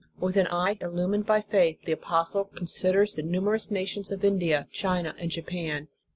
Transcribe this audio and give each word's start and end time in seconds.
With 0.19 0.35
an 0.35 0.47
eye 0.47 0.79
illumined 0.81 1.27
by 1.27 1.41
faith, 1.41 1.83
the 1.85 1.91
apostle 1.91 2.45
considers 2.45 3.13
the 3.13 3.21
numerous 3.21 3.69
nations 3.69 4.11
of 4.11 4.23
India, 4.25 4.67
China, 4.71 5.13
and 5.19 5.29
Japan. 5.29 5.89